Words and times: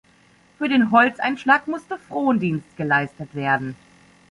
Für 0.57 0.67
den 0.67 0.89
Holzeinschlag 0.89 1.67
musste 1.67 1.99
Frondienst 1.99 2.75
geleistet 2.75 3.35
werden. 3.35 3.75